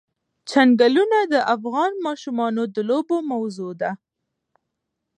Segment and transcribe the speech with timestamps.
[0.49, 3.91] چنګلونه د افغان ماشومانو د لوبو موضوع ده.